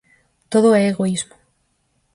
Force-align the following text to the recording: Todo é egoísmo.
Todo 0.51 0.69
é 0.79 0.81
egoísmo. 0.85 1.35